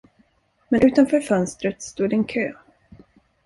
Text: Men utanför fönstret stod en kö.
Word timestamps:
Men 0.71 0.81
utanför 0.85 1.19
fönstret 1.21 1.81
stod 1.81 2.13
en 2.13 2.23
kö. 2.23 2.53